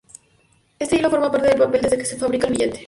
Este 0.79 0.95
hilo 0.95 1.11
forma 1.11 1.31
parte 1.31 1.49
del 1.49 1.59
papel 1.59 1.81
desde 1.83 1.97
que 1.99 2.05
se 2.05 2.17
fabrica 2.17 2.47
el 2.47 2.53
billete. 2.53 2.79